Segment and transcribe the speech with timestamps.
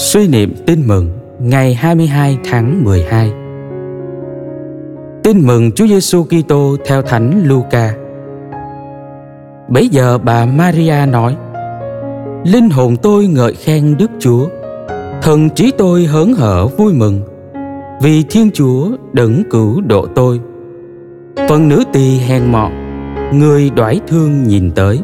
[0.00, 1.08] Suy niệm tin mừng
[1.38, 3.32] ngày 22 tháng 12
[5.22, 7.94] Tin mừng Chúa Giêsu Kitô theo Thánh Luca.
[9.68, 11.36] Bấy giờ bà Maria nói:
[12.44, 14.48] Linh hồn tôi ngợi khen Đức Chúa,
[15.22, 17.20] thần trí tôi hớn hở vui mừng,
[18.02, 20.40] vì Thiên Chúa đấng cứu độ tôi.
[21.48, 22.72] Phần nữ tỳ hèn mọn,
[23.32, 25.00] người đoái thương nhìn tới.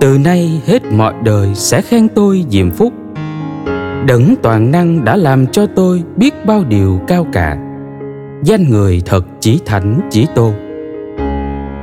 [0.00, 2.92] Từ nay hết mọi đời sẽ khen tôi diệm phúc.
[4.06, 7.58] Đấng toàn năng đã làm cho tôi biết bao điều cao cả.
[8.42, 10.52] Danh người thật chỉ thánh, chỉ tôn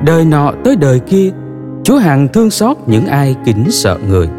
[0.06, 1.30] đời nọ tới đời kia,
[1.84, 4.30] chúa hằng thương xót những ai kính sợ người.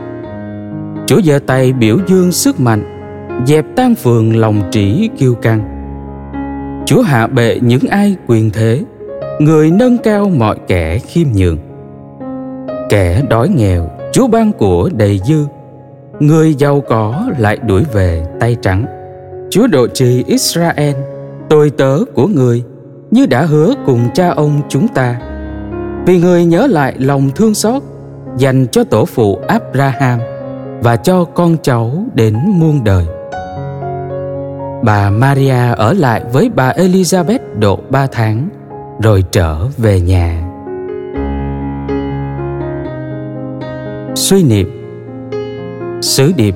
[1.07, 2.85] Chúa giơ tay biểu dương sức mạnh,
[3.47, 5.63] dẹp tan phường lòng trĩ kiêu căng.
[6.87, 8.83] Chúa hạ bệ những ai quyền thế,
[9.41, 11.59] người nâng cao mọi kẻ khiêm nhường.
[12.89, 15.47] Kẻ đói nghèo, chúa ban của đầy dư
[16.27, 18.87] người giàu có lại đuổi về tay trắng.
[19.51, 20.95] Chúa độ trì israel,
[21.49, 22.65] tôi tớ của người,
[23.11, 25.21] như đã hứa cùng cha ông chúng ta.
[26.07, 27.83] Vì người nhớ lại lòng thương xót,
[28.37, 30.19] dành cho tổ phụ abraham
[30.83, 33.07] và cho con cháu đến muôn đời.
[34.85, 38.49] Bà maria ở lại với bà elizabeth độ ba tháng,
[39.03, 40.49] rồi trở về nhà.
[44.15, 44.82] Suy niệm
[46.03, 46.55] sứ điệp.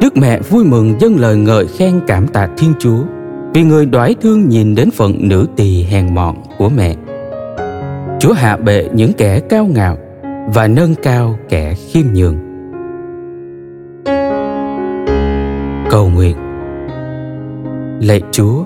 [0.00, 3.02] Đức mẹ vui mừng dâng lời ngợi khen cảm tạ thiên chúa,
[3.54, 6.94] vì người đoái thương nhìn đến phận nữ tỳ hèn mọn của mẹ.
[8.20, 9.98] Chúa hạ bệ những kẻ cao ngạo
[10.54, 12.36] và nâng cao kẻ khiêm nhường.
[15.90, 16.36] Cầu nguyện.
[18.00, 18.64] Lạy chúa,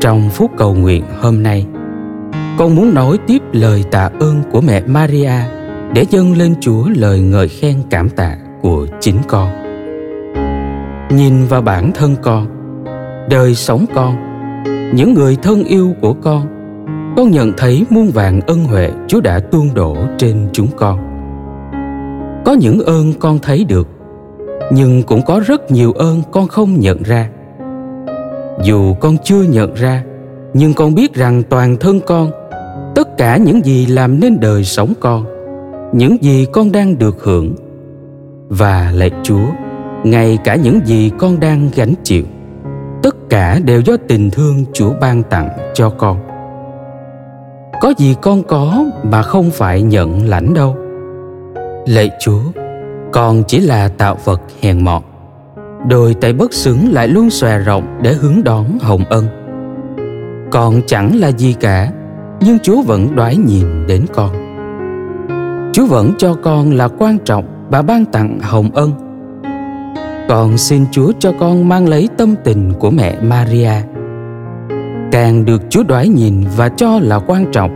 [0.00, 1.66] trong phút cầu nguyện hôm nay,
[2.58, 5.57] con muốn nói tiếp lời tạ ơn của mẹ maria
[5.94, 9.48] để dâng lên chúa lời ngợi khen cảm tạ của chính con.
[11.10, 12.46] Nhìn vào bản thân con,
[13.30, 14.16] đời sống con,
[14.94, 16.46] những người thân yêu của con
[17.16, 20.98] con nhận thấy muôn vàng ân huệ chúa đã tuôn đổ trên chúng con.
[22.44, 23.88] Có những ơn con thấy được,
[24.72, 27.28] nhưng cũng có rất nhiều ơn con không nhận ra.
[28.62, 30.04] Dù con chưa nhận ra,
[30.54, 32.30] nhưng con biết rằng toàn thân con,
[32.94, 35.37] tất cả những gì làm nên đời sống con
[35.92, 37.54] những gì con đang được hưởng.
[38.48, 39.46] Và lạy chúa,
[40.04, 42.24] ngay cả những gì con đang gánh chịu,
[43.02, 46.18] tất cả đều do tình thương chúa ban tặng cho con.
[47.80, 50.76] Có gì con có mà không phải nhận lãnh đâu.
[51.86, 52.40] Lạy chúa,
[53.12, 55.02] con chỉ là tạo vật hèn mọn,
[55.88, 59.26] đôi tay bất xứng lại luôn xòe rộng để hướng đón hồng ân.
[60.50, 61.92] Con chẳng là gì cả,
[62.40, 64.47] nhưng chúa vẫn đoái nhìn đến con
[65.78, 68.92] chúa vẫn cho con là quan trọng và ban tặng hồng ân
[70.28, 73.72] con xin Chúa cho con mang lấy tâm tình của mẹ Maria.
[75.12, 77.70] Càng được Chúa đoái nhìn và cho là quan trọng,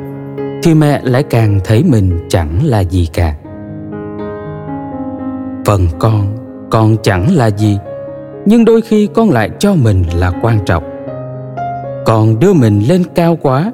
[0.63, 3.35] thì mẹ lại càng thấy mình chẳng là gì cả.
[5.65, 6.37] Phần con,
[6.71, 7.79] con chẳng là gì,
[8.47, 10.85] nhưng đôi khi con lại cho mình là quan trọng.
[12.07, 13.73] Con đưa mình lên cao quá,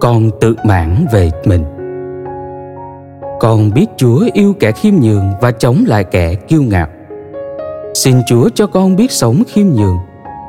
[0.00, 1.64] con tự mãn về mình.
[3.40, 6.86] Con biết Chúa yêu kẻ khiêm nhường và chống lại kẻ kiêu ngạo
[7.94, 9.96] Xin Chúa cho con biết sống khiêm nhường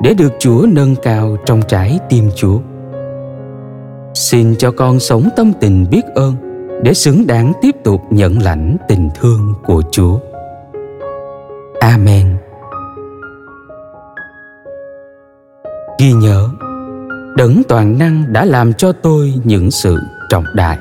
[0.02, 2.58] để được Chúa nâng cao trong trái tim Chúa.
[4.14, 6.34] Xin cho con sống tâm tình biết ơn
[6.82, 10.18] để xứng đáng tiếp tục nhận lãnh tình thương của Chúa.
[11.80, 12.36] Amen.
[15.98, 16.48] Ghi nhớ,
[17.36, 19.98] đấng toàn năng đã làm cho tôi những sự
[20.30, 20.78] trọng đại